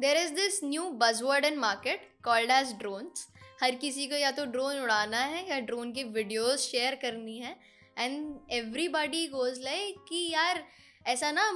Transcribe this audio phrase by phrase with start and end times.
[0.00, 3.26] There is this new buzzword in market called edge drones
[3.62, 7.54] हर किसी को या तो ड्रोन उड़ाना है या ड्रोन की वीडियोस शेयर करनी है।
[7.98, 10.62] एंड एवरीबॉडी गोज लाइक कि यार,
[11.06, 11.46] ऐसा ना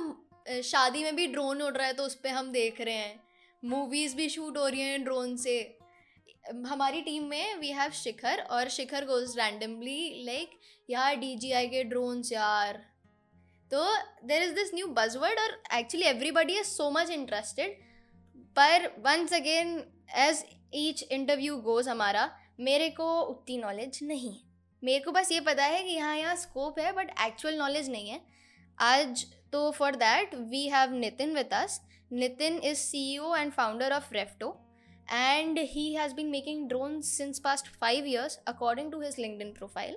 [0.64, 3.20] शादी में भी ड्रोन उड़ रहा है तो उस पर हम देख रहे हैं।
[3.62, 5.58] मूवीज़ भी शूट हो रही हैं ड्रोन से।
[6.66, 11.68] हमारी टीम में वी हैव शिखर और शिखर गोज रैंडमली लाइक यार D G I
[11.68, 12.82] K drones यार.
[13.70, 13.84] तो
[14.26, 17.78] there is this new buzzword और actually everybody is so much interested
[18.60, 19.68] पर once again
[20.18, 20.44] as
[20.74, 22.30] each interview goes हमारा,
[22.60, 24.40] मेरे को उतनी नॉलेज नहीं है।
[24.82, 28.08] मेरे को बस ये पता है कि यहाँ यहाँ स्कोप है बट एक्चुअल नॉलेज नहीं
[28.08, 28.20] है।
[28.78, 31.80] आज तो for that we have Nitin with us
[32.12, 34.56] Nitin is C O and founder of Refto
[35.12, 39.54] and he has been making drone since since past 5 years, according to his linkedin
[39.58, 39.96] profile.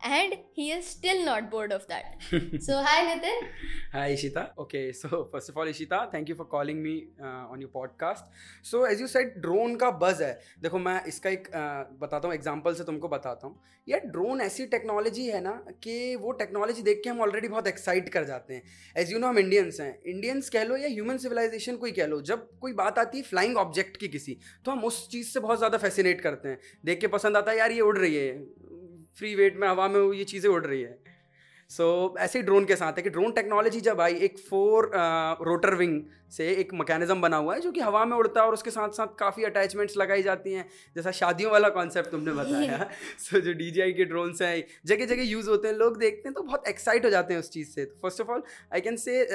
[0.00, 2.16] And he is still not bored of that.
[2.60, 3.48] so, hi Nitin.
[3.92, 4.50] Hi Ishita.
[4.58, 8.22] Okay, so first of all, Ishita, thank you for calling me uh, on your podcast.
[8.62, 12.34] So, as you said, drone का buzz है देखो मैं इसका एक uh, बताता हूँ
[12.34, 15.50] example से तुमको बताता हूँ यार ड्रोन ऐसी टेक्नोलॉजी है ना
[15.82, 18.62] कि वो टेक्नोलॉजी देख के हम ऑलरेडी बहुत एक्साइट कर जाते हैं
[19.02, 22.20] एज यू नो हम इंडियंस हैं इंडियंस कह लो या ह्यूमन सिविलाइजेशन कोई कह लो
[22.30, 25.58] जब कोई बात आती है फ्लाइंग ऑब्जेक्ट की किसी तो हम उस चीज़ से बहुत
[25.58, 28.28] ज़्यादा फैसिनेट करते हैं देख के पसंद आता है यार ये उड़ रही है
[29.18, 30.96] फ्री वेट में हवा में ये चीज़ें उड़ रही है।
[31.70, 34.90] सो so, ऐसे ही ड्रोन के साथ है कि ड्रोन टेक्नोलॉजी जब आई एक फोर
[35.42, 36.00] रोटर विंग
[36.32, 38.90] से एक मैकेनिज्म बना हुआ है जो कि हवा में उड़ता है और उसके साथ
[38.90, 40.64] साथ काफ़ी अटैचमेंट्स लगाई जाती हैं।
[40.96, 42.78] जैसा शादियों वाला कॉन्सेप्ट तुमने बताया।
[43.18, 46.34] सो so, जो डी के ड्रोन्स हैं जगह जगह यूज़ होते हैं लोग देखते हैं
[46.34, 48.42] तो बहुत एक्साइट हो जाते हैं उस चीज़ से। तो first of all
[48.74, 49.26] I can say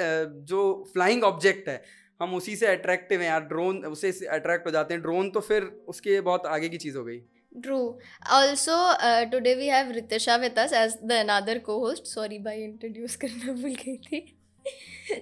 [0.48, 1.82] जो फ्लाइंग ऑब्जेक्ट है
[2.20, 5.70] हम उसी से अट्रैक्टिव हैं यार। ड्रोन उसे अट्रैक्ट हो जाते हैं। ड्रोन तो फिर
[5.88, 7.20] उसके बहुत आगे की चीज़ हो गई।
[7.54, 7.98] True.
[8.28, 12.06] Also, uh, today we have Ritisha with us as the another co-host.
[12.08, 14.20] Sorry, by introduce करना भूल गई थी.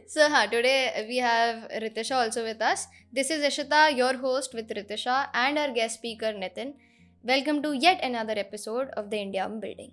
[0.09, 2.87] so, हाँ, today we have Ritisha also with us.
[3.13, 6.73] This is Ishita, your host with Ritisha, and our guest speaker Nitin.
[7.25, 9.93] Welcome to yet another episode of the India Building.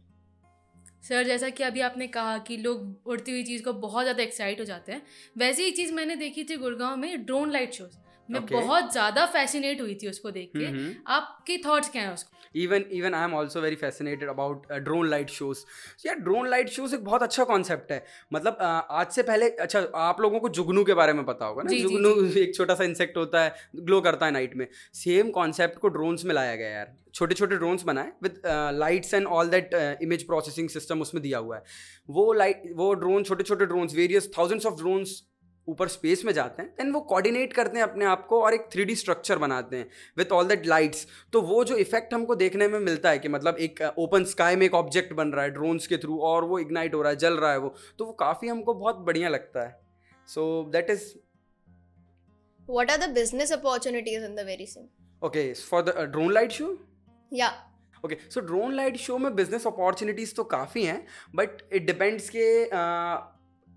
[1.08, 4.60] Sir जैसा कि अभी आपने कहा कि लोग उड़ती हुई चीज़ को बहुत ज़्यादा एक्साइट
[4.60, 5.02] हो जाते हैं
[5.38, 7.96] वैसे ही चीज़ मैंने देखी थी गुड़गांव में ड्रोन लाइट शोज़
[8.30, 8.54] मैं okay.
[8.54, 10.94] बहुत ज़्यादा फैसिनेट हुई थी उसको देख के। mm-hmm.
[11.08, 12.38] आपके थॉट्स क्या हैं उसको?
[12.56, 15.60] Even even I am also very fascinated about drone light shows
[16.06, 18.04] यार ड्रोन लाइट शोज़ एक बहुत अच्छा कॉन्सेप्ट है।
[18.34, 21.64] मतलब uh, आज से पहले अच्छा आप लोगों को जुगनू के बारे में पता होगा
[21.64, 21.70] ना?
[21.70, 22.40] जी, जुगनू जी, जी.
[22.44, 26.26] एक छोटा सा इंसेक्ट होता है ग्लो करता है नाइट में। सेम कॉन्सेप्ट को ड्रोन्स
[26.26, 28.42] में लाया गया यार। छोटे छोटे ड्रोन्स बनाए with
[28.76, 31.64] lights and all that image processing system उसमें दिया हुआ है।
[32.10, 35.22] वो लाइट वो ड्रोन छोटे छोटे drones various thousands of drones
[35.72, 38.68] ऊपर स्पेस में जाते हैं देन वो कोऑर्डिनेट करते हैं अपने आप को और एक
[38.74, 42.80] थ्री स्ट्रक्चर बनाते हैं विथ ऑल दैट लाइट्स तो वो जो इफ़ेक्ट हमको देखने में
[42.80, 45.88] मिलता है कि मतलब एक ओपन uh, स्काई में एक ऑब्जेक्ट बन रहा है ड्रोन्स
[45.88, 48.48] के थ्रू और वो इग्नाइट हो रहा है जल रहा है वो तो वो काफ़ी
[48.48, 49.80] हमको बहुत बढ़िया लगता है.
[50.28, 51.14] So that is
[52.68, 54.90] what are the business opportunities in the very same?
[55.22, 56.70] Okay for the uh, drone light show?
[57.32, 57.58] Yeah.
[58.06, 61.06] Okay so drone light show में बिज़नेस अपॉर्चुनिटीज़ तो काफ़ी हैं
[61.36, 63.18] बट इट डिपेंड्स के uh,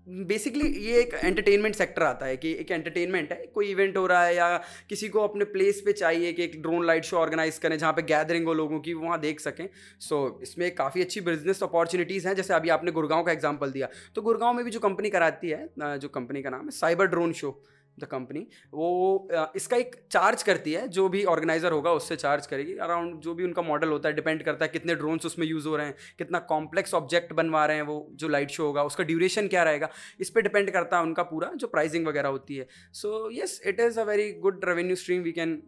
[0.07, 4.23] बेसिकली ये एक entertainment sector आता है कि एक एंटरटेनमेंट है कोई इवेंट हो रहा
[4.25, 4.57] है या
[4.89, 8.01] किसी को अपने प्लेस पे चाहिए कि एक ड्रोन लाइट शो ऑर्गेनाइज करें जहाँ पे
[8.03, 9.67] गैदरिंग हो लोगों की वहाँ देख सकें।
[9.99, 13.87] सो so, इसमें काफ़ी अच्छी बिज़नेस अपॉर्चुनिटीज़ हैं जैसे अभी आपने गुड़गांव का एग्ज़ाम्पल दिया।
[14.15, 17.33] तो गुड़गांव में भी जो कंपनी कराती है जो कंपनी का नाम है cyber drone
[17.33, 17.59] show.
[17.99, 18.39] The company
[18.73, 23.33] वो इसका एक चार्ज करती है जो भी ऑर्गेनाइजर होगा उससे चार्ज करेगी। अराउंड जो
[23.33, 25.95] भी उनका मॉडल होता है डिपेंड करता है कितने ड्रोन्स उसमें यूज़ हो रहे हैं
[26.17, 29.89] कितना कॉम्प्लेक्स ऑब्जेक्ट बनवा रहे हैं वो जो लाइट शो होगा उसका ड्यूरेशन क्या रहेगा।
[30.19, 33.79] इस पर डिपेंड करता है उनका पूरा जो प्राइसिंग वगैरह होती है। So yes it
[33.79, 35.61] is a very good revenue stream we can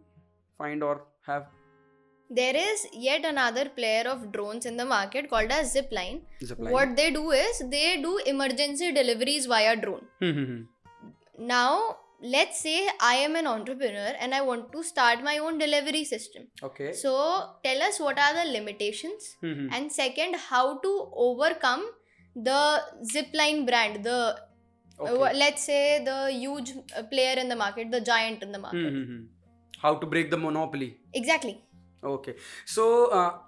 [0.58, 1.46] find और have
[2.30, 6.16] there is yet another player of drones in the market called as zipline.
[6.46, 6.72] zipline.
[6.76, 10.08] What they do is they do emergency deliveries via drone.
[11.50, 11.68] Now
[12.21, 16.43] let's say I am an entrepreneur and I want to start my own delivery system.
[16.63, 16.93] Okay.
[16.93, 17.11] So
[17.63, 19.73] tell us what are the limitations mm-hmm.
[19.73, 21.89] and second how to overcome
[22.35, 22.81] the
[23.13, 24.37] Zipline brand, the
[24.99, 25.11] okay.
[25.11, 28.93] uh, let's say the huge uh, player in the market, the giant in the market.
[28.93, 29.25] Mm-hmm.
[29.81, 30.97] How to break the monopoly.
[31.13, 31.57] Exactly.
[32.09, 32.33] Okay
[32.73, 32.83] so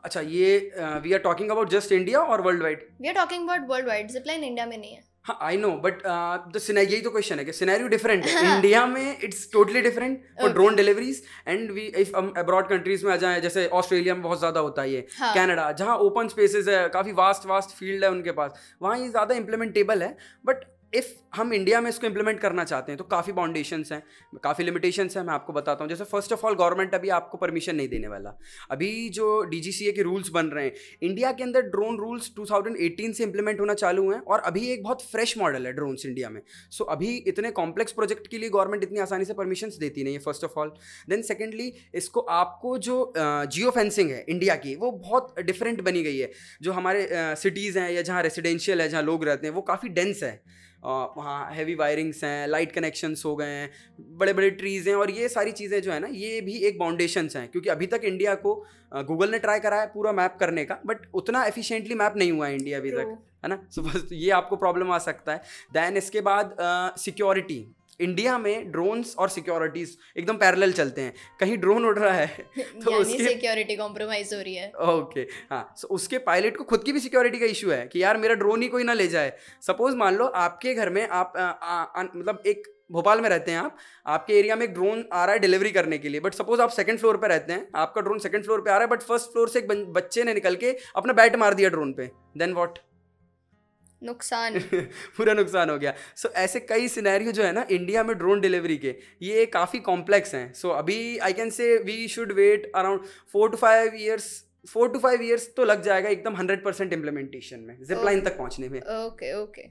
[0.06, 0.58] अच्छा ये
[1.04, 4.66] we are talking about just India और worldwide we are talking about worldwide zipline India
[4.66, 6.03] में नहीं है हाँ I know but
[6.49, 10.53] the यही तो question है कि सिनेरियो डिफरेंट है। इंडिया में it's totally different for
[10.53, 14.39] drone deliveries and we if हम अब्रॉड कंट्रीज़ में आ जाए जैसे ऑस्ट्रेलिया में बहुत
[14.39, 18.33] ज़्यादा होता है ये। कनाडा जहाँ ओपन स्पेसेस है काफ़ी वास्ट वास्ट फ़ील्ड है उनके
[18.33, 20.17] पास वहाँ ये ज़्यादा इम्प्लीमेंटेबल है
[20.47, 24.03] बट इफ़ हम इंडिया में इसको इम्प्लीमेंट करना चाहते हैं तो काफ़ी बाउंडेशंस हैं
[24.45, 27.77] काफ़ी लिमिटेशंस हैं मैं आपको बताता हूँ। जैसे फ़र्स्ट ऑफ़ ऑल गवर्नमेंट अभी आपको परमिशन
[27.77, 28.37] नहीं देने वाला।
[28.71, 33.25] अभी जो डीजीसीए के रूल्स बन रहे हैं इंडिया के अंदर ड्रोन रूल्स 2018 से
[33.25, 36.41] इंप्लीमेंट होना चालू हुए हैं और अभी एक बहुत फ्रेश मॉडल है ड्रोन्स इंडिया में।
[36.71, 40.15] सो so, अभी इतने कॉम्प्लेक्स प्रोजेक्ट के लिए गवर्नमेंट इतनी आसानी से परमिशन देती नहीं
[40.15, 40.73] है first of all
[41.09, 46.19] then secondly इसको आपको जो जियो फेंसिंग है इंडिया की वो बहुत डिफरेंट बनी गई
[46.19, 46.31] है।
[46.63, 50.23] जो हमारे सिटीज़ हैं या जहाँ रेसिडेंशियल है जहाँ लोग रहते हैं वो काफ़ी डेंस
[50.23, 50.41] है।
[50.85, 53.71] वहाँ हैवी वायरिंग्स हैं लाइट कनेक्शंस हो गए हैं
[54.01, 57.37] बड़े बड़े ट्रीज़ हैं और ये सारी चीज़ें जो है ना ये भी एक बाउंडेशंस
[57.37, 60.79] हैं क्योंकि अभी तक इंडिया को गूगल ने ट्राई करा है पूरा मैप करने का
[60.87, 63.67] बट उतना एफिशिएंटली मैप नहीं हुआ है इंडिया अभी तक है ना?
[63.71, 65.39] सो बस ये आपको प्रॉब्लम आ सकता है।
[65.73, 66.57] दैन इसके बाद
[66.99, 72.27] सिक्योरिटी इंडिया में ड्रोन्स और सिक्योरिटीज एकदम पैरेलल चलते हैं। कहीं ड्रोन उड़ रहा है
[72.85, 76.93] तो उसकी सिक्योरिटी कॉम्प्रोमाइज हो रही है। ओके हाँ सो उसके पायलट को खुद की
[76.93, 79.97] भी सिक्योरिटी का इशू है कि यार मेरा ड्रोन ही कोई ना ले जाए। सपोज़
[79.97, 81.33] मान लो आपके घर में आप
[82.17, 85.39] मतलब एक भोपाल में रहते हैं आप आपके एरिया में एक ड्रोन आ रहा है
[85.39, 88.45] डिलीवरी करने के लिए बट सपोज़ आप सेकंड फ्लोर पे रहते हैं आपका ड्रोन सेकंड
[88.45, 91.13] फ्लोर पे आ रहा है बट फ़र्स्ट फ्लोर से एक बच्चे ने निकल के अपना
[91.13, 92.79] बैट मार दिया ड्रोन पे देन व्हाट
[94.03, 94.59] नुकसान।
[95.17, 98.41] पूरा नुकसान हो गया। सो so, ऐसे कई सिनेरियो जो है ना इंडिया में ड्रोन
[98.41, 102.71] डिलीवरी के ये काफ़ी कॉम्प्लेक्स हैं। सो so, अभी I can say we should wait
[102.77, 103.01] around
[103.33, 107.61] four to five years four to five years तो लग जाएगा एकदम हंड्रेड परसेंट इम्प्लीमेंटेशन
[107.61, 109.69] में जिप लाइन तक पहुँचने में। ओके ओके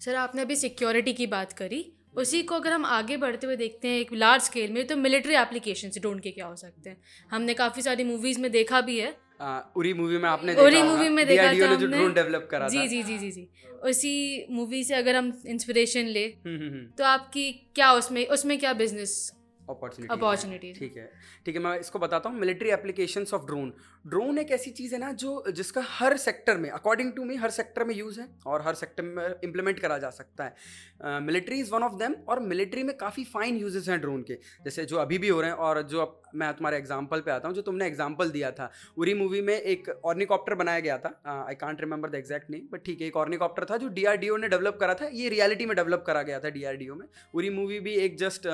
[0.00, 3.88] सर आपने अभी सिक्योरिटी की बात करी। उसी को अगर हम आगे बढ़ते हुए देखते
[3.88, 7.00] हैं एक लार्ज स्केल में तो मिलिट्री एप्लीकेशन से ड्रोन के क्या हो सकते हैं?
[7.30, 9.16] हमने काफ़ी सारी मूवीज़ में देखा भी है।
[9.76, 13.02] उरी मूवी में आपने उरी मूवी में देखा था जो ड्रोन डेवलप करा जी जी
[13.02, 13.48] जी जी जी।
[13.84, 18.58] उसी मूवी से अगर हम इंस्पिरेशन ले हम्म, हम्म, हम्म। तो आपकी क्या उसमें उसमें
[18.58, 19.14] क्या बिज़नेस
[19.68, 21.10] अपॉर्चुनिटी अपॉर्चुनिटी ठीक है।
[21.46, 23.72] ठीक है मैं इसको बताता हूँ military application of drone
[24.06, 27.50] drone एक ऐसी चीज़ है ना जो जिसका हर सेक्टर में अकॉर्डिंग टू मी हर
[27.52, 31.70] सेक्टर में यूज़ है और हर सेक्टर में इम्प्लीमेंट करा जा सकता है। Military is
[31.72, 35.18] one of them और मिलिट्री में काफ़ी फाइन यूजेस हैं ड्रोन के। जैसे जो अभी
[35.18, 37.86] भी हो रहे हैं और जो अब मैं तुम्हारे एग्ज़ाम्पल पे आता हूँ जो तुमने
[37.86, 42.14] एग्ज़ाम्पल दिया था। उरी मूवी में एक ऑर्निकॉप्टर बनाया गया था। I can't remember the
[42.14, 45.28] exact name but ठीक है एक ऑर्निकॉप्टर था जो डीआरडीओ ने डेवलप करा था। ये
[45.28, 48.46] रियलिटी में डेवलप करा गया था डीआरडीओ में। उरी मूवी भी एक जस्ट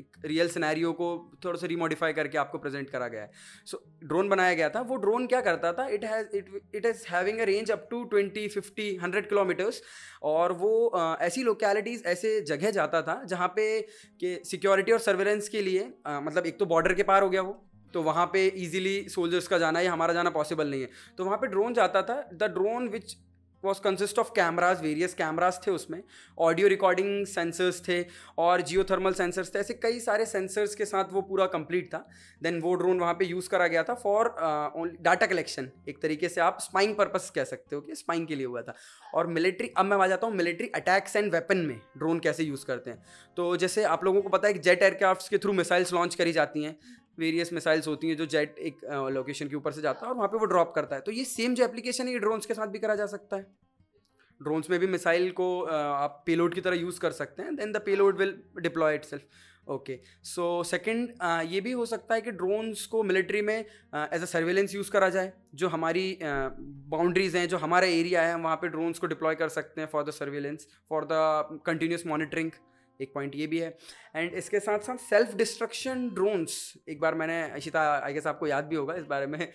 [0.00, 1.08] एक रियल सिनेरियो को
[1.44, 3.30] थोड़ा सा रिमोडिफाई करके आपको प्रेजेंट करा गया है।
[3.66, 5.86] सो so, ड्रोन बनाया गया था। वो ड्रोन क्या करता था?
[5.88, 9.82] It has it it is having a range up to twenty fifty hundred kilometers
[10.22, 13.66] और वो uh, ऐसी लोकेलिटीज़ ऐसे जगह जाता था जहाँ पे
[14.20, 17.42] कि सिक्योरिटी और सर्वेलेंस के लिए uh, मतलब एक तो बॉर्डर के पार हो गया
[17.42, 17.58] वो
[17.94, 20.88] तो वहाँ पे इजीली सोल्जर्स का जाना या हमारा जाना पॉसिबल नहीं है।
[21.18, 23.16] तो वहाँ पे ड्रोन जाता था। The drone which
[23.64, 26.02] was consist of cameras various cameras थे उसमें
[26.38, 28.04] ऑडियो रिकॉर्डिंग सेंसर्स थे
[28.38, 32.04] और जियो थर्मल सेंसर्स थे, ऐसे कई सारे सेंसर्स के साथ वो पूरा कंप्लीट था।
[32.42, 34.34] देन वो ड्रोन वहाँ पे यूज़ करा गया था फॉर
[35.00, 38.46] डाटा कलेक्शन एक तरीके से आप स्पाइंग पर्पस कह सकते हो कि स्पाइंग के लिए
[38.46, 38.74] हुआ था।
[39.14, 42.64] और मिलिट्री अब मैं आ जाता हूँ मिलिट्री अटैक्स एंड वेपन में ड्रोन कैसे यूज़
[42.66, 43.02] करते हैं।
[43.36, 46.32] तो जैसे आप लोगों को पता है कि जेट एयरक्राफ्ट के थ्रू मिसाइल्स लॉन्च करी
[46.32, 46.76] जाती हैं।
[47.20, 48.84] वेरियस मिसाइल्स होती हैं जो जेट एक
[49.14, 51.24] लोकेशन के ऊपर से जाता है और वहाँ पे वो ड्रॉप करता है। तो ये
[51.26, 53.46] सेम जो एप्लीकेशन है ये ड्रोन्स के साथ भी करा जा सकता है।
[54.40, 57.82] ड्रोन्स में भी मिसाइल को आप पेलोड की तरह यूज़ कर सकते हैं then the
[57.86, 61.12] payload will deploy itself okay so second
[61.46, 65.08] ये भी हो सकता है कि ड्रोन्स को मिलिट्री में एज अ सर्वेलेंस यूज़ करा
[65.08, 69.34] जाए जो हमारी बाउंड्रीज uh, हैं जो हमारा एरिया है वहाँ पे ड्रोन्स को डिप्लॉय
[69.34, 72.50] कर सकते हैं for the surveillance for the continuous monitoring
[73.00, 73.76] एक पॉइंट ये भी है।
[74.16, 78.64] एंड इसके साथ साथ सेल्फ डिस्ट्रक्शन ड्रोन्स एक बार मैंने अशिता आई गेस आपको याद
[78.64, 79.52] भी होगा, इस बारे में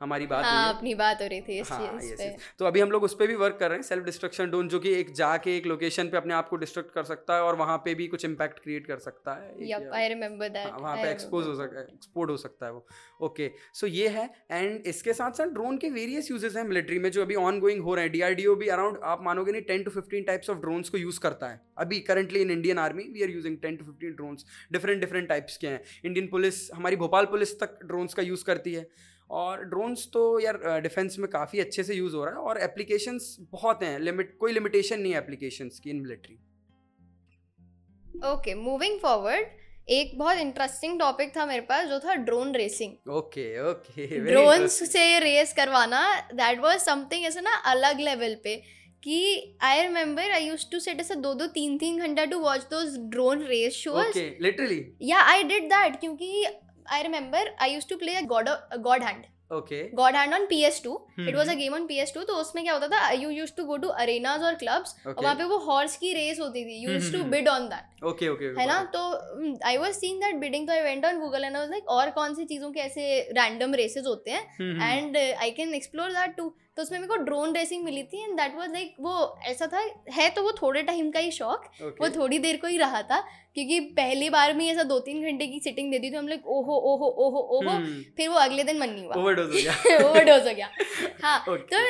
[0.00, 2.90] हमारी बात हाँ, अपनी बात हो रही थी इस हाँ, चीज़ पे। तो अभी हम
[2.90, 5.56] लोग उस पर भी वर्क कर रहे हैं सेल्फ डिस्ट्रक्शन डोन जो कि एक जाके
[5.56, 8.24] एक लोकेशन पे अपने आप को डिस्ट्रक्ट कर सकता है और वहाँ पे भी कुछ
[8.24, 9.50] इम्पैक्ट क्रिएट कर सकता है।
[9.92, 12.86] आई दैट वहाँ पे एक्सपोज हो सकता है एक्सपोर्ट हो सकता है वो।
[13.20, 17.10] ओके सो ये है एंड इसके साथ साथ ड्रोन के वेरियस यूजेस हैं मिलिट्री में
[17.10, 19.90] जो अभी ऑन गोइंग हो रहे हैं। डीआरडीओ भी अराउंड आप मानोगे नहीं ten to
[19.90, 23.30] fifteen types of drones को यूज़ करता है। अभी currently in Indian army we are
[23.30, 27.58] using ten to fifteen drones different different types के हैं। इंडियन पुलिस हमारी भोपाल पुलिस
[27.60, 28.88] तक ड्रोन्स का यूज़ करती है।
[29.30, 33.36] और ड्रोन्स तो यार डिफेंस में काफ़ी अच्छे से यूज़ हो रहा है और एप्लीकेशंस
[33.52, 36.38] बहुत हैं लिमिट कोई लिमिटेशन नहीं है एप्लीकेशंस की in military
[38.26, 39.46] okay moving forward
[39.88, 45.18] एक बहुत इंटरेस्टिंग टॉपिक था मेरे पास जो था drone racing okay okay drone से
[45.20, 46.00] रेस करवाना
[46.34, 48.56] दैट वाज समथिंग ऐसा ना अलग लेवल पे
[49.02, 52.62] कि I remember I use to set ऐसे दो दो तीन तीन घंटा to watch
[52.70, 56.44] those drone race shows literally या आई डिड दैट क्योंकि
[56.92, 58.48] I remember I used to play a God
[58.84, 59.32] God Hand.
[59.56, 59.80] Okay.
[59.98, 60.92] God Hand on PS2.
[61.16, 61.28] Hmm.
[61.30, 62.24] It was a game on PS2.
[62.26, 63.10] तो उसमें क्या होता था?
[63.10, 66.40] You use to go to arenas और clubs और वहाँ पे वो हॉर्स की रेस
[66.40, 66.82] होती थी.
[66.84, 68.82] You use to bid on that okay okay है ना?
[68.96, 72.34] तो I was seeing that bidding तो I went on Google and like और कौन
[72.34, 74.42] सी चीज़ों के ऐसे रैंडम रेसेस होते हैं?
[74.82, 78.36] And I can explore that too तो उसमें मेरे को ड्रोन रेसिंग मिली थी एंड
[78.40, 82.00] दैट वाज लाइक वो ऐसा था। है तो वो थोड़े टाइम का ही शौक। okay.
[82.00, 83.24] वो थोड़ी देर को ही रहा था।
[83.56, 86.46] क्योंकि पहली बार में ऐसा दो तीन घंटे की सिटिंग दे दी तो हम लोग
[86.46, 90.08] ओहो ओहो ओहो ओहो हम्म, फिर वो अगले दिन मन नहीं हुआ। Overdose हो गया।
[90.08, 90.68] ओवरडोज हो गया।
[91.22, 91.86] हाँ तो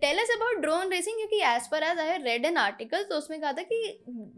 [0.00, 3.40] tell us about drone racing क्योंकि as per as I read an article तो उसमें
[3.40, 3.80] कहा था कि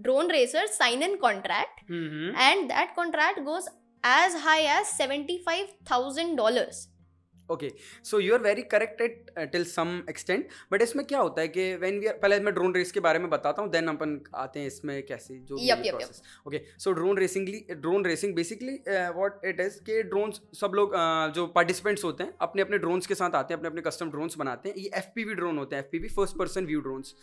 [0.00, 1.80] drone racer sign an contract.
[1.90, 3.68] And that contract goes
[4.04, 6.87] as high as seventy five thousand dollars
[7.50, 7.73] okay
[8.05, 11.75] so you are very correct at till some extent but इसमें क्या होता है कि
[11.76, 14.61] व्हेन वी आर पहले मैं ड्रोन रेस के बारे में बताता हूँ देन अपन आते
[14.61, 15.57] हैं इसमें कैसे जो.
[16.47, 21.35] Okay so drone racingly drone racing basically what it is कि ड्रोन्स सब लोग uh,
[21.35, 24.38] जो पार्टिसिपेंट्स होते हैं अपने अपने ड्रोन्स के साथ आते हैं अपने अपने कस्टम ड्रोन्स
[24.38, 27.14] बनाते हैं ये एफपीवी ड्रोन होते हैं F first person view drones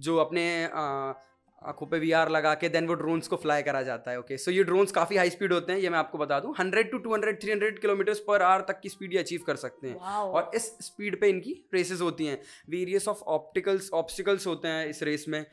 [0.00, 1.33] जो अपने uh,
[1.64, 4.50] आँखों पे वीआर लगा के देन वो ड्रोन्स को फ्लाई करा जाता है ओके सो
[4.50, 7.32] ये ड्रोन्स काफ़ी हाई स्पीड होते हैं ये मैं आपको बता दूँ। 100 टू 200
[7.42, 11.20] 300 किलोमीटर्स पर आवर तक की स्पीड ये अचीव कर सकते हैं। और इस स्पीड
[11.20, 12.38] पे इनकी रेसेस होती हैं।
[12.70, 15.44] वेरियस ऑफ़ ऑप्टिकल्स ऑब्स्टिकल्स होते हैं इस रेस में।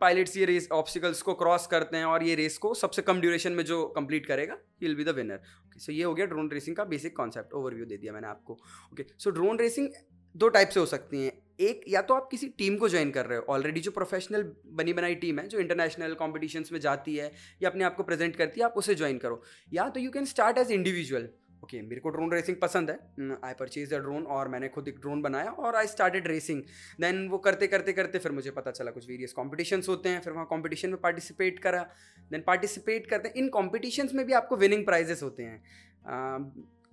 [0.00, 3.52] पायलट्स ये रेस ऑब्स्टिकल्स को क्रॉस करते हैं और ये रेस को सबसे कम ड्यूरेशन
[3.52, 5.34] में जो कंप्लीट करेगा he will be the winner
[5.66, 8.58] okay so ये हो गया ड्रोन रेसिंग का बेसिक कॉन्सेप्ट ओवरव्यू दे दिया मैंने आपको
[8.92, 9.88] ओके सो ड्रोन रेसिंग
[10.34, 13.26] दो टाइप से हो सकती हैं। एक, या तो आप किसी टीम को ज्वाइन कर
[13.26, 17.32] रहे हो। ऑलरेडी जो प्रोफेशनल बनी बनाई टीम है, जो इंटरनेशनल कॉम्पिटिशन्स में जाती है,
[17.62, 20.24] या अपने आप को प्रेजेंट करती है, आप उसे ज्वाइन करो। या तो you can
[20.24, 21.28] start as individual
[21.64, 22.96] okay मेरे को ड्रोन रेसिंग पसंद है।
[23.44, 26.62] आई परचेज अ ड्रोन और मैंने खुद एक ड्रोन बनाया और आई स्टार्टेड रेसिंग
[27.00, 30.32] देन वो करते करते करते फिर मुझे पता चला, कुछ वेरियस कॉम्पिटिशन्स होते हैं, फिर
[30.32, 31.82] वहाँ कॉम्पिटिशन में पार्टिसिपेट करा।
[32.30, 35.62] देन पार्टिसिपेट करते हैं। इन कॉम्पिटिशन्स में भी आपको विनिंग प्राइजेस होते हैं।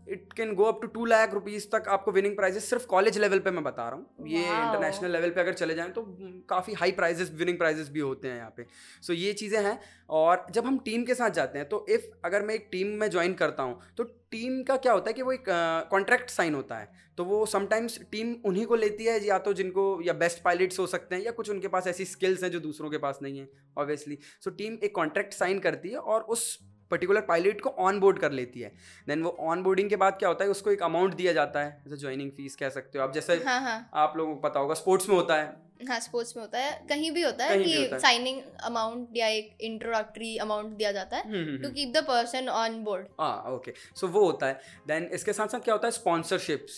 [0.08, 3.40] It can go up to two lakh rupees तक आपको विनिंग प्राइजेस सिर्फ़ कॉलेज लेवल
[3.40, 6.06] पे मैं बता रहा हूँ। ये इंटरनेशनल लेवल पे अगर चले जाएँ तो
[6.50, 9.80] काफ़ी हाई प्राइजेस विनिंग प्राइजेस भी होते हैं यहाँ पे। सो so, ये चीज़ें हैं
[10.12, 13.10] और जब हम टीम के साथ जाते हैं तो इफ़ अगर मैं एक टीम में
[13.10, 15.46] ज्वाइन करता हूँ तो टीम का क्या होता है कि वो एक
[15.90, 19.54] कॉन्ट्रैक्ट uh, साइन होता है। तो वो समटाइम्स टीम उन्हीं को लेती है या तो
[19.54, 22.60] जिनको या बेस्ट पायलट्स हो सकते हैं या कुछ उनके पास ऐसी स्किल्स हैं जो
[22.60, 26.58] दूसरों के पास नहीं है ऑब्वियसली सो टीम एक कॉन्ट्रैक्ट साइन करती है और उस
[26.94, 28.72] पर्टिकुलर पायलट को ऑन बोर्ड कर लेती है।
[29.08, 31.82] देन वो ऑन बोर्डिंग के बाद क्या होता है उसको एक अमाउंट दिया जाता है
[31.84, 34.74] जैसे ज्वाइनिंग फ़ीस कह सकते हो आप जैसे हाँ हाँ। आप लोगों को पता होगा
[34.76, 35.52] स्पोर्ट्स में होता है।
[35.90, 40.36] हाँ स्पोर्ट्स में होता है। कहीं भी होता है कि साइनिंग अमाउंट या एक इंट्रोडक्टरी
[40.38, 41.70] अमाउंट दिया जाता है to.
[41.70, 45.60] Keep the person on board हाँ ओके सो वो होता है। देन इसके साथ साथ
[45.60, 46.78] क्या होता है स्पॉन्सरशिप्स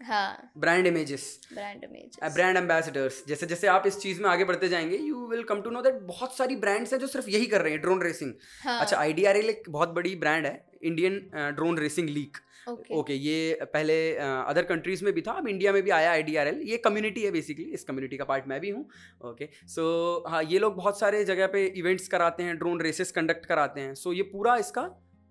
[0.00, 5.26] हाँ। ब्रांड इमेजेस ब्रांड एम्बेसडर्स जैसे जैसे आप इस चीज़ में आगे बढ़ते जाएँगे you
[5.26, 7.80] will come to know that बहुत सारी ब्रांड्स हैं जो सिर्फ़ यही कर रहे हैं
[7.80, 12.36] ड्रोन रेसिंग हाँ। अच्छा आई एक बहुत बड़ी ब्रांड है Indian drone racing league
[12.68, 16.76] okay ये पहले अदर कंट्रीज़ में भी था अब इंडिया में भी आया आईडीआरएल ये
[16.76, 18.88] कम्युनिटी है बेसिकली इस कम्युनिटी का पार्ट मैं भी हूँ।
[19.24, 23.46] ओके सो हाँ ये लोग बहुत सारे जगह पे इवेंट्स कराते हैं ड्रोन रेसेस कंडक्ट
[23.46, 24.82] कराते हैं। सो ये पूरा इसका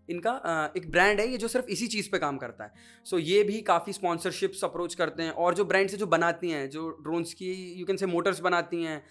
[0.10, 2.72] इनका एक ब्रांड है ये जो सिर्फ़ इसी चीज़ पे काम करता है।
[3.06, 6.50] सो so, ये भी काफ़ी स्पॉन्सरशिप्स अप्रोच करते हैं और जो ब्रांड से जो बनाती
[6.50, 9.02] हैं जो ड्रोन्स की यू कैन से मोटर्स बनाती हैं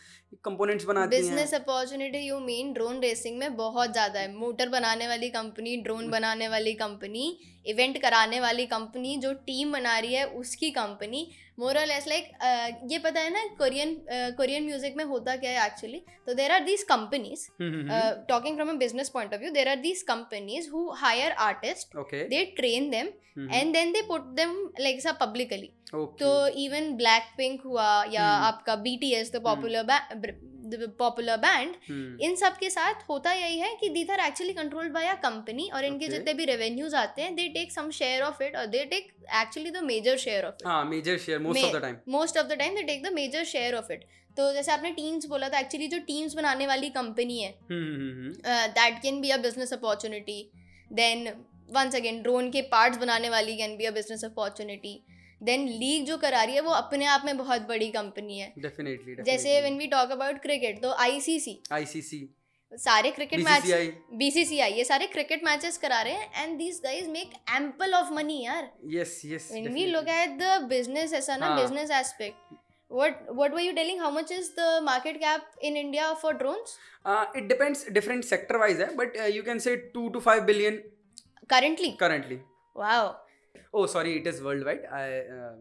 [0.44, 5.08] कंपोनेंट्स बनाती हैं। Business opportunity you mean drone racing में बहुत ज़्यादा है। मोटर बनाने
[5.08, 7.26] वाली कंपनी ड्रोन बनाने वाली कंपनी
[7.66, 11.26] इवेंट कराने वाली कंपनी जो टीम बना रही है उसकी कंपनी
[11.58, 12.30] मोरल एस लाइक
[12.90, 13.96] ये पता है ना कोरियन
[14.36, 17.46] कोरियन म्यूज़िक में होता क्या है एक्चुअली तो there are these companies
[18.28, 19.02] talking from hmm.
[19.14, 23.48] point of view there are these companies who hire artists ओके they train them hmm,
[23.50, 25.70] and then they put them like सब publicly
[26.18, 29.82] तो even black pink हुआ या हम्म। आपका BTS the popular
[30.98, 34.92] popular band hmm, इन सब के साथ होता यही है कि these are actually controlled
[34.92, 36.16] by a company और इनके Okay.
[36.16, 39.70] जितने भी रेवेन्यूज आते हैं they take some share of it और they take actually
[39.70, 42.58] the major share of it हाँ major share most of the time most of the
[42.58, 44.04] time they take the major share of it
[44.36, 47.54] तो जैसे आपने teams बोला था actually जो teams बनाने वाली कंपनी है
[48.74, 50.38] that can be a business opportunity.
[50.90, 51.26] Then
[51.74, 54.94] once again drone के पार्ट्स बनाने वाली can be a business opportunity
[55.44, 59.16] then league जो करा रही है वो अपने आप में बहुत बड़ी कंपनी है। डेफिनेटली
[59.24, 62.26] जैसे when we talk about cricket तो आईसीसी आईसीसी
[62.72, 63.66] सारे क्रिकेट मैच
[64.18, 68.40] बीसीसीआई ये सारे क्रिकेट मैचेस करा रहे हैं and these guys make ample of money
[68.44, 73.22] यार। Yes yes when we look at the business ऐसा ना हाँ। Business aspect what
[73.36, 74.00] what were you telling?
[74.00, 76.74] How much is the market cap in india for drones?
[77.36, 80.82] It depends different sector wise है but you can say 2 to 5 billion
[81.52, 81.90] currently?
[82.02, 82.38] currently.
[82.76, 83.02] Wow.
[83.74, 85.06] Oh sorry it is worldwide i
[85.36, 85.52] uh,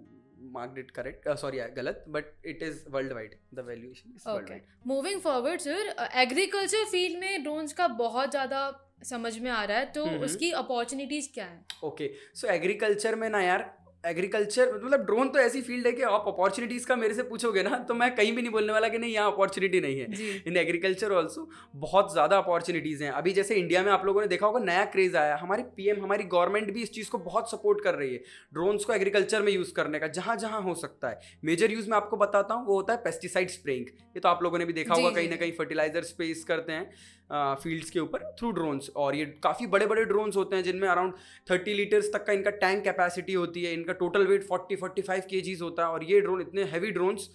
[0.52, 4.34] marked it correct uh, sorry galat but it is worldwide the valuation is okay.
[4.34, 5.94] worldwide moving forward sir
[6.26, 10.24] agriculture field में drones का बहुत ज़्यादा समझ में आ रहा है तो -hmm.
[10.24, 15.62] उसकी अपॉर्चुनिटीज़ क्या है ओके सो एग्रीकल्चर में ना यार एग्रीकल्चर मतलब ड्रोन तो ऐसी
[15.62, 18.52] फ़ील्ड है कि आप अपॉर्चुनिटीज़ का मेरे से पूछोगे ना तो मैं कहीं भी नहीं
[18.52, 23.12] बोलने वाला कि नहीं यहाँ अपॉर्चुनिटी नहीं है। इन एग्रीकल्चर ऑल्सो बहुत ज़्यादा अपॉर्चुनिटीज़ हैं।
[23.12, 26.24] अभी जैसे इंडिया में आप लोगों ने देखा होगा नया क्रेज़ आया। हमारी पीएम हमारी
[26.26, 28.20] गवर्नमेंट भी इस चीज़ को बहुत सपोर्ट कर रही है
[28.54, 31.98] ड्रोन्स को एग्रीकल्चर में यूज़ करने का जहाँ जहाँ हो सकता है। मेजर यूज़ मैं
[31.98, 34.94] आपको बताता हूँ वो होता है पेस्टिसाइड स्प्रेइंग ये तो आप लोगों ने भी देखा
[34.94, 36.90] होगा कहीं ना कहीं फर्टिलाइज़र स्पेस करते हैं।
[37.32, 41.14] फील्ड्स के ऊपर थ्रू ड्रोन्स और ये काफ़ी बड़े बड़े ड्रोन्स होते हैं जिनमें अराउंड
[41.52, 43.74] थर्टी लीटर्स तक का इनका टैंक कैपेसिटी होती है.
[43.74, 45.90] इनका total weight forty forty five K Gs होता है.
[45.90, 47.30] और ये ड्रोन इतने हैवी ड्रोन्स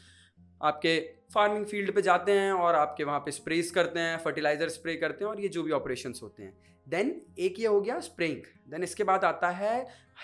[0.60, 0.98] आपके
[1.34, 5.24] फ़ार्मिंग फ़ील्ड पे जाते हैं और आपके वहाँ पे स्प्रेस करते हैं फर्टिलाइज़र स्प्रे करते
[5.24, 6.52] हैं और ये जो भी ऑपरेशन होते हैं.
[6.86, 9.74] देन एक ये हो गया स्प्रेइंग देन इसके बाद आता है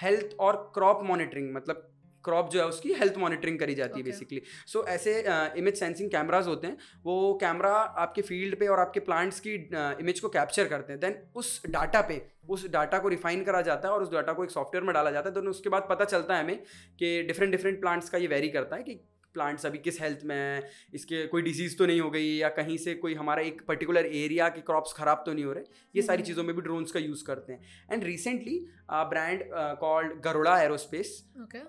[0.03, 1.91] हेल्थ और क्रॉप मॉनिटरिंग मतलब
[2.25, 4.05] क्रॉप जो है उसकी हेल्थ मॉनिटरिंग करी जाती okay.
[4.05, 5.25] है बेसिकली सो so, ऐसे
[5.59, 7.73] इमेज सेंसिंग कैमराज होते हैं वो कैमरा
[8.05, 9.55] आपके फ़ील्ड पे और आपके प्लांट्स की
[10.01, 11.01] इमेज को कैप्चर करते हैं.
[11.01, 14.45] देन उस डाटा पे उस डाटा को रिफाइन करा जाता है और उस डाटा को
[14.45, 15.35] एक सॉफ्टवेयर में डाला जाता है.
[15.35, 16.63] तो उसके बाद पता चलता है हमें
[16.99, 19.01] कि डिफरेंट डिफरेंट प्लांट्स का ये वेरी करता है कि
[19.35, 20.71] प्लांट्स अभी किस हेल्थ में है?
[20.95, 24.49] इसके कोई डिज़ीज़ तो नहीं हो गई या कहीं से कोई हमारा एक पर्टिकुलर एरिया
[24.49, 25.65] के क्रॉप्स ख़राब तो नहीं हो रहे?
[25.95, 27.61] ये सारी हम्म। चीज़ों में भी ड्रोन्स का यूज़ करते हैं।
[27.93, 28.59] And recently
[28.93, 29.43] brand
[29.81, 31.13] called Garuda Aerospace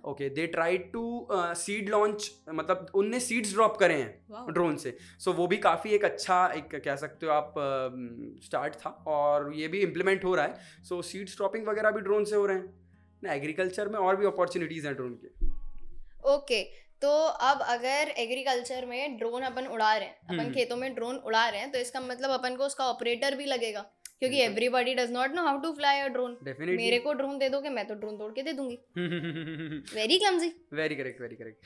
[0.05, 5.31] okay they try to seed launch मतलब उनने सीड्स ड्रॉप करे हैं ड्रोन से सो।
[5.31, 7.53] So, वो भी काफ़ी एक अच्छा एक कह सकते हो आप
[8.43, 12.01] स्टार्ट uh, था और ये भी इम्प्लीमेंट हो रहा है। सो सीड्स ड्रॉपिंग वगैरह भी
[12.01, 12.74] ड्रोन से हो रहे हैं।
[13.24, 15.27] ना एग्रीकल्चर में और भी अपॉर्चुनिटीज़ हैं ड्रोन के।
[16.25, 16.85] Okay okay.
[17.02, 17.12] तो
[17.48, 21.48] अब अगर एग्रीकल्चर में ड्रोन अपन उड़ा रहे हैं अपन हम्म। खेतों में ड्रोन उड़ा
[21.50, 23.82] रहे हैं तो इसका मतलब अपन को उसका ऑपरेटर भी लगेगा
[24.20, 27.70] क्योंकि everybody does not know how to fly a drone मेरे को ड्रोन दे दोगे
[27.70, 28.78] मैं तो ड्रोन तोड़ के दे दूँगी।
[29.96, 31.66] Very clumsy very correct very correct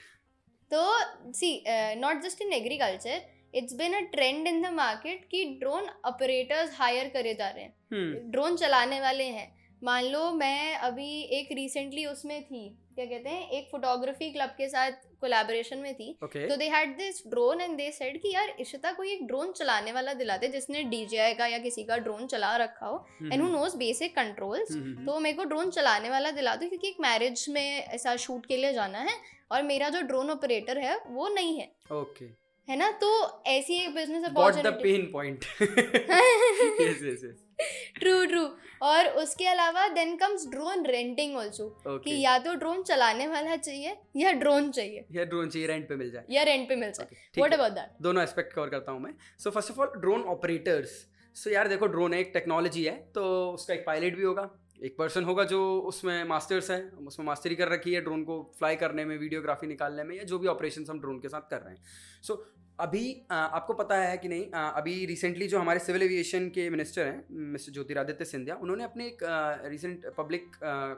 [0.71, 1.51] तो see
[1.99, 3.21] not just in agriculture
[3.55, 8.31] it's been a trend in the market कि ड्रोन ऑपरेटर्स हायर करे जा रहे हैं।
[8.31, 9.47] Drone hmm. चलाने वाले हैं।
[9.83, 14.67] मान लो मैं अभी एक रिसेंटली उसमें थी क्या कहते हैं एक फोटोग्राफी क्लब के
[14.69, 16.17] साथ कोलैबोरेशन में थी.
[16.23, 19.91] तो they had this drone and they said कि यार इशिता कोई एक ड्रोन चलाने
[19.91, 23.77] वाला दिलाते जिसने डीजीआई का या किसी का ड्रोन चला रखा हो and who knows
[23.77, 24.71] basic controls
[25.05, 28.57] तो मेरे को ड्रोन चलाने वाला दिला दो क्योंकि एक मैरिज में ऐसा शूट के
[28.57, 29.17] लिए जाना है
[29.51, 32.37] और मेरा जो ड्रोन ऑपरेटर है वो नहीं है। Okay okay.
[32.69, 32.91] है ना?
[32.91, 37.48] तो ऐसी एक business opportunity pain point yes yes yes
[37.95, 38.43] true true
[38.81, 43.97] और उसके अलावा then comes drone renting also कि या तो ड्रोन चलाने वाला चाहिए
[44.15, 47.07] या ड्रोन चाहिए। या ड्रोन चाहिए रेंट पे मिल जाए। या रेंट पे मिल जाए।
[47.37, 51.05] व्हाट अबाउट दैट दोनों एस्पेक्ट कवर करता हूँ मैं। So first of all drone operators
[51.35, 54.49] so यार देखो ड्रोन एक टेक्नोलॉजी है तो उसका एक पायलट भी होगा।
[54.85, 58.75] एक पर्सन होगा जो उसमें मास्टर्स है उसमें मास्टरी कर रखी है ड्रोन को फ्लाई
[58.75, 61.73] करने में वीडियोग्राफी निकालने में या जो भी ऑपरेशन हम ड्रोन के साथ कर रहे
[61.73, 61.83] हैं।
[62.23, 62.39] सो so,
[62.79, 67.23] अभी आपको पता है कि नहीं अभी रिसेंटली जो हमारे सिविल एविएशन के मिनिस्टर हैं
[67.51, 69.23] मिस्टर ज्योतिरादित्य सिंधिया उन्होंने अपने एक
[69.65, 70.51] रिसेंट पब्लिक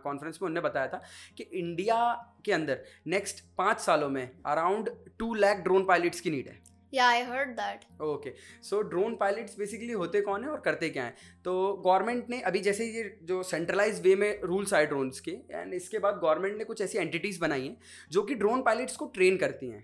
[0.03, 1.01] कॉन्फ्रेंस में उन्होंने बताया था
[1.37, 1.97] कि इंडिया
[2.45, 4.89] के अंदर नेक्स्ट पाँच सालों में around
[5.19, 6.59] two lakh drone pilots की नीड है।
[6.93, 11.03] या I heard that okay so drone pilots basically होते कौन है और करते क्या
[11.03, 11.15] हैं?
[11.45, 15.73] तो गवर्नमेंट ने अभी जैसे ये जो सेंट्रलाइज वे में रूल्स आए ड्रोन्स के एंड
[15.73, 17.77] इसके बाद गवर्नमेंट ने कुछ ऐसी एंटिटीज़ बनाई हैं
[18.11, 19.83] जो कि ड्रोन पायलट्स को ट्रेन करती हैं।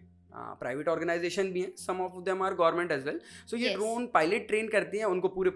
[0.59, 3.19] प्राइवेट ऑर्गेनाइजेशन भी हैं some of them are government as well
[3.51, 5.51] so ये ड्रोन पायलट ट्रेन करती हैं उनको पूरे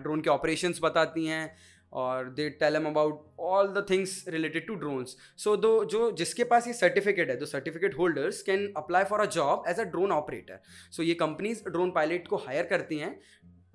[0.00, 1.56] ड्रोन के ऑपरेशन बताती हैं
[1.92, 6.44] और they tell them about all the things related to drones so those जो जिसके
[6.44, 10.12] पास ये सर्टिफिकेट है those certificate holders can apply for a job as a drone
[10.12, 10.60] operator
[10.90, 13.20] so ये कंपनीज़ ड्रोन पायलट को हायर करती हैं.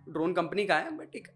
[0.10, 1.28] ड्रोन कंपनी का है बट एक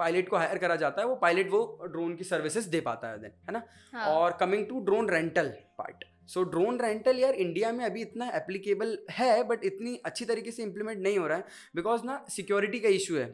[0.00, 1.60] पायलट को हायर करा जाता है वो पायलट वो
[1.92, 3.62] ड्रोन की सर्विसेज़ दे पाता है देन है ना?
[3.92, 4.06] हाँ.
[4.06, 8.98] और coming to drone rental part so drone rental यार इंडिया में अभी इतना एप्लीकेबल
[9.10, 11.44] है बट इतनी अच्छी तरीके से इंप्लीमेंट नहीं हो रहा है
[11.76, 13.26] बिकॉज़ ना सिक्योरिटी का इशू है।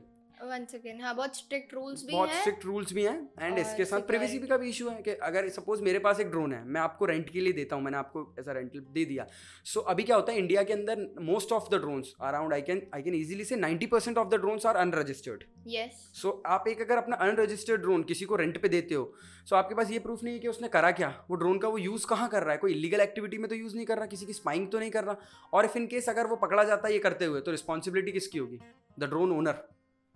[0.43, 4.01] वंस अगेन हाँ बहुत स्ट्रिक्ट रूल्स भी बहुत स्ट्रिक्ट रूल्स भी हैं एंड इसके साथ
[4.01, 7.05] प्रिवेसी का भी इशू है कि अगर सपोज़ मेरे पास एक ड्रोन है मैं आपको
[7.05, 9.27] रेंट के लिए देता हूँ मैंने आपको ऐसा रेंट दे दिया।
[9.65, 12.63] सो so, अभी क्या होता है इंडिया के अंदर most of the drones around I
[12.63, 15.45] can I can easily से ninety percent of the drones are unregistered
[16.15, 19.05] so आप एक अगर अपना अनरजिस्टर्ड ड्रोन किसी को रेंट पे देते हो
[19.45, 21.69] सो so आपके पास ये प्रूफ नहीं है कि उसने करा क्या वो ड्रोन का
[21.69, 24.07] वो यूज़ कहाँ कर रहा है कोई इलीगल एक्टिविटी में तो यूज़ नहीं कर रहा
[24.07, 25.17] किसी की स्पाइंग तो नहीं कर रहा।
[25.53, 28.39] और इफ़ इन केस अगर वो पकड़ा जाता है ये करते हुए तो रिस्पॉन्सिबिलिटी किसकी
[28.39, 28.59] होगी?
[28.99, 29.69] The drone owner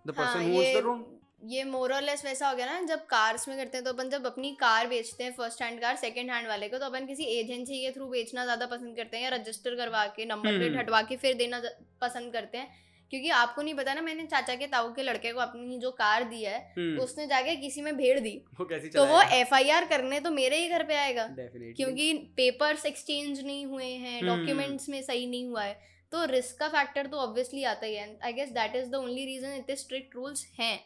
[0.06, 1.04] the person who owns the
[1.46, 4.10] ये मोर और लेस वैसा हो गया ना जब कार्स में करते हैं तो अपन
[4.10, 7.24] जब अपनी कार बेचते हैं first hand car second hand वाले को तो अपन किसी
[7.40, 11.02] एजेंसी के थ्रू बेचना ज़्यादा पसंद करते हैं या रजिस्टर करवा के नंबर प्लेट हटवा
[11.02, 11.60] के फिर देना
[12.00, 15.40] पसंद करते हैं। क्योंकि आपको नहीं पता ना मैंने चाचा के ताऊ के लड़के को
[15.40, 19.04] अपनी जो कार दी है हम्म। उसने जाके किसी में भेड़ दी। वो कैसी तो
[19.06, 23.66] वो एफ़ आई आर करने तो मेरे ही घर पे आएगा। क्योंकि पेपर्स एक्सचेंज नहीं
[23.66, 27.64] हुए हैं डॉक्यूमेंट्स हम्म। में सही नहीं हुआ है। तो रिस्क का फैक्टर तो ऑब्वियसली
[27.66, 30.78] आता ही है I guess that is the only reason इतने स्ट्रिक्ट रूल्स हैं।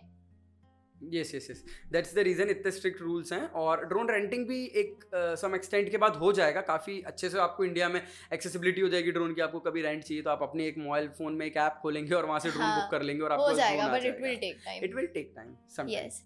[1.12, 5.04] Yes yes yes that's the reason इतने स्ट्रिक्ट रूल्स हैं और ड्रोन रेंटिंग भी एक
[5.14, 8.00] सम uh, एक्सटेंट के बाद हो जाएगा। काफ़ी अच्छे से आपको इंडिया में
[8.32, 11.34] एक्सेसिबिलिटी हो जाएगी ड्रोन की आपको कभी रेंट चाहिए तो आप अपने एक मोबाइल फ़ोन
[11.34, 13.52] में एक ऐप खोलेंगे और वहाँ से ड्रोन हाँ, बुक कर लेंगे और आपको हो
[13.54, 16.22] जाएगा but it will take time it will take time yes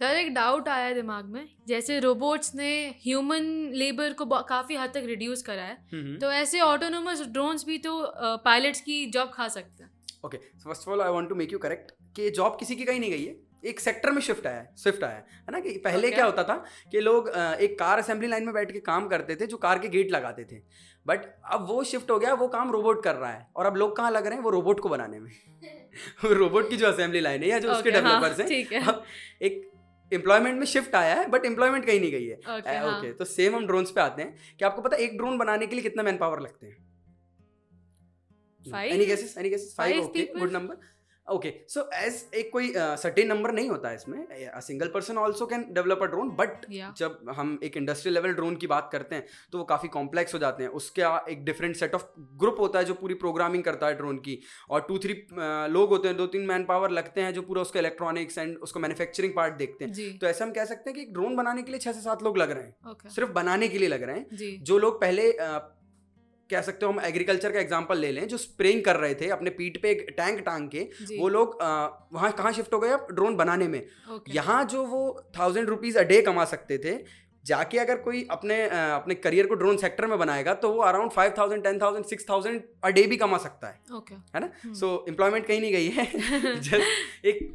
[0.00, 2.68] sir एक डाउट आया दिमाग में। जैसे रोबोट्स ने
[3.02, 7.78] ह्यूमन लेबर को काफ़ी हद तक रिड्यूस करा है हम्म, तो ऐसे ऑटोनोमस ड्रोन्स भी
[7.78, 7.94] तो
[8.44, 9.90] पायलट्स की जॉब खा सकते हैं।
[10.24, 13.00] Okay first of all I want to make you correct कि जॉब किसी की कहीं
[13.00, 15.70] नहीं गई है। एक सेक्टर में शिफ्ट आया है स्विफ्ट आया है है ना कि
[15.84, 16.14] पहले Okay.
[16.14, 16.54] क्या होता था
[16.92, 17.28] कि लोग
[17.62, 20.44] एक कार असेंबली लाइन में बैठ के काम करते थे जो कार के गेट लगाते
[20.52, 20.58] थे।
[21.06, 23.96] बट अब वो शिफ्ट हो गया वो काम रोबोट कर रहा है। और अब लोग
[23.96, 24.42] कहाँ लग रहे हैं?
[24.42, 25.30] वो रोबोट को बनाने में।
[26.38, 28.84] रोबोट की जो असेंबली लाइन है या जो उसके Okay, हाँ, डेवलपर्स हैं। ठीक है।
[28.88, 29.02] अब
[29.42, 29.60] एक
[30.12, 33.24] एम्प्लॉयमेंट में शिफ्ट आया है बट एम्प्लॉयमेंट कहीं नहीं गई है। ओके okay, हाँ। तो
[33.24, 35.82] सेम हम ड्रोन्स पे आते हैं कि आपको पता है एक ड्रोन बनाने के लिए
[35.82, 36.76] कितना मैन पावर लगते हैं।
[38.84, 40.74] Any guesses any guesses five okay good number
[41.28, 45.64] okay so as एक कोई सर्टेन नंबर नहीं होता है इसमें single person also can
[45.72, 46.66] develop a drone but
[46.98, 50.38] जब हम एक इंडस्ट्रियल लेवल ड्रोन की बात करते हैं तो वो काफ़ी कॉम्प्लेक्स हो
[50.38, 52.04] जाते हैं। उसके एक डिफरेंट सेट ऑफ़
[52.40, 54.38] ग्रुप होता है जो पूरी प्रोग्रामिंग करता है ड्रोन की।
[54.70, 55.14] और टू थ्री
[55.72, 58.80] लोग होते हैं दो तीन मैन पावर लगते हैं जो पूरा उसका इलेक्ट्रॉनिक्स एंड उसको
[58.80, 61.72] मैन्युफैक्चरिंग पार्ट देखते हैं। तो ऐसा हम कह सकते हैं कि एक ड्रोन बनाने के
[61.72, 64.16] लिए छः से सात लोग लग रहे हैं। ओके सिर्फ़ बनाने के लिए लग रहे
[64.16, 65.30] हैं। जी। लोग पहले
[66.50, 69.50] कह सकते हो हम एग्रीकल्चर का एग्जांपल ले लें जो स्प्रेइंग कर रहे थे अपने
[69.52, 70.82] पीठ पे एक टैंक टांग के
[71.12, 73.06] वो लोग वहाँ कहाँ शिफ्ट हो गए अब?
[73.12, 73.80] ड्रोन बनाने में।
[74.14, 75.00] ओके यहाँ जो वो
[75.38, 76.98] थाउज़ेंड रुपीज़ अ डे कमा सकते थे
[77.44, 81.34] जाके अगर कोई अपने अपने करियर को ड्रोन सेक्टर में बनाएगा तो वो around five
[81.38, 85.04] thousand ten thousand six thousand a day भी कमा सकता है। ओके है ना। सो
[85.08, 86.04] एम्प्लॉयमेंट कहीं नहीं गई है।
[86.60, 87.48] जस्ट एक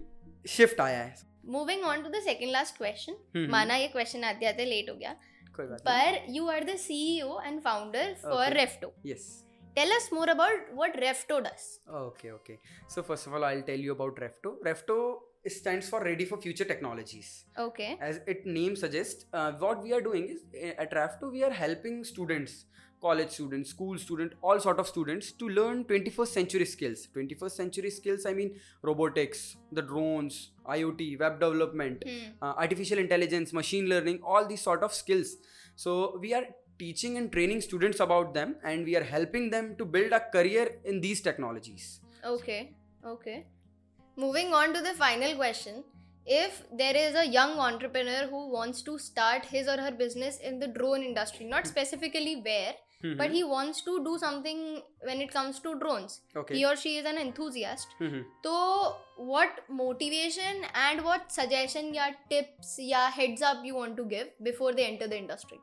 [0.46, 1.16] शिफ्ट आया है।
[1.50, 5.16] Moving on to the second last question माना ये क्वेश्चन आते आते लेट हो गया।
[5.84, 8.54] But you are the CEO and founder for okay.
[8.54, 8.92] Refto.
[9.04, 9.44] Yes.
[9.76, 11.80] Tell us more about what Refto does.
[11.92, 12.60] Okay, okay.
[12.88, 14.58] So first of all, I'll tell you about Refto.
[14.64, 15.16] Refto
[15.48, 17.46] stands for Ready for Future Technologies.
[17.58, 17.98] Okay.
[18.00, 21.52] As its name suggests, uh, what we are doing is eh, at Refto we are
[21.52, 22.66] helping students
[23.06, 27.08] college students, school students, all sort of students to learn 21st century skills.
[27.16, 32.04] 21st century skills, I mean robotics, the drones, IoT, web development,
[32.42, 35.36] uh, artificial intelligence, machine learning, all these sort of skills.
[35.76, 36.46] So we are
[36.80, 40.68] teaching and training students about them, and we are helping them to build a career
[40.84, 42.00] in these technologies.
[42.26, 42.62] Okay,
[43.06, 43.46] okay.
[44.16, 45.84] Moving on to the final question.
[46.26, 50.60] If there is a young entrepreneur who wants to start his or her business in
[50.60, 54.62] the drone industry, not specifically where, but he wants to do something
[55.02, 56.56] when it comes to drones, okay.
[56.56, 57.96] he or she is an enthusiast.
[58.02, 58.24] Mhm.
[58.44, 58.54] तो
[59.32, 64.74] what motivation and what suggestion या tips या heads up you want to give before
[64.74, 65.60] they enter the industry?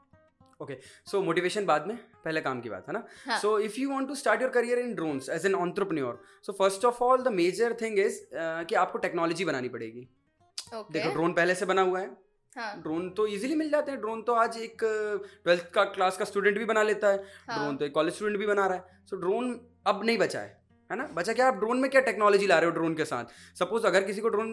[0.62, 0.76] Okay
[1.10, 3.38] so motivation बाद में पहले काम की बात है ना हाँ.
[3.40, 6.84] So if you want to start your career in drones as an entrepreneur so first
[6.84, 10.08] of all the major thing is कि आपको टेक्नोलॉजी बनानी पड़ेगी
[10.72, 10.92] Okay.
[10.92, 12.10] देखो ड्रोन पहले से बना हुआ है
[12.56, 14.78] हाँ। ड्रोन तो इजीली मिल जाते हैं। ड्रोन तो आज एक
[15.44, 18.38] ट्वेल्थ का क्लास का स्टूडेंट भी बना लेता है। ड्रोन हाँ तो एक कॉलेज स्टूडेंट
[18.38, 20.58] भी बना रहा है। सो ड्रोन अब नहीं बचा है
[20.90, 21.04] है ना?
[21.14, 21.48] बचा क्या?
[21.48, 23.24] आप ड्रोन में क्या टेक्नोलॉजी ला रहे हो ड्रोन के साथ?
[23.58, 24.48] सपोज़ अगर किसी को ड्रोन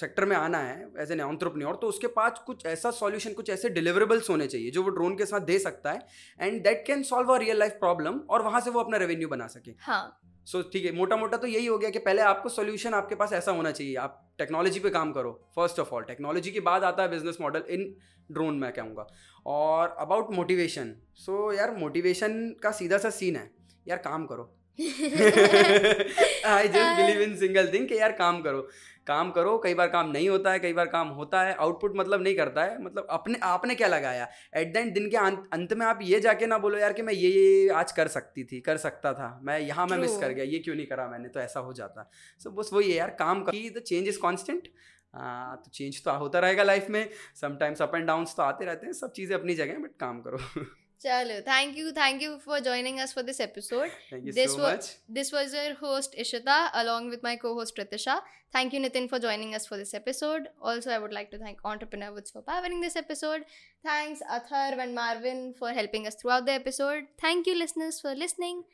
[0.00, 3.68] सेक्टर में आना है एज एन ऑन्टरप्रन्योर तो उसके पास कुछ ऐसा सॉल्यूशन कुछ ऐसे
[3.70, 6.06] डिलीवरेबल्स होने चाहिए जो वो ड्रोन के साथ दे सकता है
[6.40, 9.46] and that can solve a real life problem और वहाँ से वो अपना रेवेन्यू बना
[9.48, 12.94] सके। हाँ। सो ठीक है मोटा मोटा तो यही हो गया कि पहले आपको सोल्यूशन
[12.94, 16.60] आपके पास ऐसा होना चाहिए। आप टेक्नोलॉजी पे काम करो फ़र्स्ट ऑफ़ ऑल टेक्नोलॉजी के
[16.60, 17.94] बाद आता है बिज़नेस मॉडल इन
[18.32, 19.06] ड्रोन मैं कहूँगा।
[19.46, 23.50] और अबाउट मोटिवेशन सो यार मोटिवेशन का सीधा सा सीन है।
[23.86, 28.60] यार, काम करो। I just believe in single thing कि यार काम करो।
[29.06, 32.22] काम करो कई बार काम नहीं होता है कई बार काम होता है आउटपुट मतलब
[32.22, 34.28] नहीं करता है मतलब अपने आपने क्या लगाया?
[34.56, 37.12] एट द एंड दिन के अंत में आप ये जाके ना बोलो यार कि मैं
[37.12, 40.44] ये ये आज कर सकती थी कर सकता था मैं यहाँ मैं मिस कर गया
[40.44, 42.10] ये क्यों नहीं करा मैंने तो ऐसा हो जाता।
[42.40, 44.68] सो बस वही है यार काम कर द चेंज इज़ कॉन्स्टेंट
[45.14, 47.08] तो चेंज तो होता रहेगा लाइफ में
[47.40, 50.38] समटाइम्स अप एंड डाउन्स तो आते रहते हैं सब चीज़ें अपनी जगह बट काम करो।
[51.04, 53.90] Chalo, thank you, thank you for joining us for this episode.
[54.10, 54.96] Thank you this so was, much.
[55.08, 58.20] This was your host Ishita, along with my co-host Ritisha.
[58.52, 60.48] Thank you, Nitin, for joining us for this episode.
[60.60, 63.44] Also, I would like to thank Entrepreneur Woods for powering this episode.
[63.84, 67.04] Thanks, Atharv and Marvin, for helping us throughout the episode.
[67.20, 68.64] Thank you, listeners, for listening.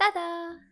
[0.00, 0.67] Ta-da!